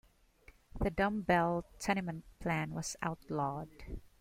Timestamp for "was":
2.73-2.95